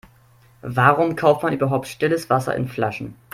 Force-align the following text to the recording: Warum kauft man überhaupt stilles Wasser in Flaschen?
Warum 0.63 1.15
kauft 1.15 1.43
man 1.43 1.53
überhaupt 1.53 1.85
stilles 1.87 2.27
Wasser 2.31 2.55
in 2.55 2.67
Flaschen? 2.67 3.13